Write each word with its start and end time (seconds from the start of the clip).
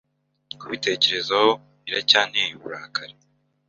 Kubitekerezaho 0.59 1.51
biracyanteye 1.83 2.45
uburakari. 2.57 3.15